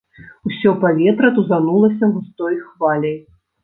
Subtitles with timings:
[0.49, 3.19] Усё паветра тузанулася густой хваляй.